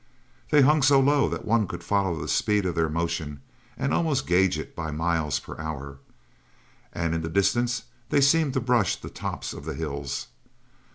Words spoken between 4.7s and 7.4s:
by miles per hour. And in the